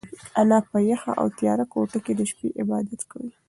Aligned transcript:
انا 0.41 0.59
په 0.71 0.77
یخه 0.91 1.11
او 1.21 1.27
تیاره 1.37 1.65
کوټه 1.73 1.99
کې 2.05 2.13
د 2.15 2.21
شپې 2.29 2.47
عبادت 2.61 3.01
کاوه. 3.09 3.31